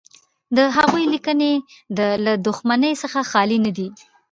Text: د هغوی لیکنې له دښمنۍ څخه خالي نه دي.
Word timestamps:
د 0.55 0.57
هغوی 0.77 1.03
لیکنې 1.13 1.53
له 2.25 2.33
دښمنۍ 2.47 2.93
څخه 3.01 3.19
خالي 3.31 3.57
نه 3.65 3.71
دي. 3.77 3.87